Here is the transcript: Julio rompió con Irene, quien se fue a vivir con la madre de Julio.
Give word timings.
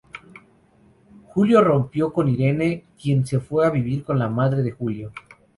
Julio 1.27 1.61
rompió 1.61 2.11
con 2.11 2.27
Irene, 2.27 2.85
quien 2.99 3.23
se 3.23 3.39
fue 3.39 3.67
a 3.67 3.69
vivir 3.69 4.03
con 4.03 4.17
la 4.17 4.29
madre 4.29 4.63
de 4.63 4.71
Julio. 4.71 5.11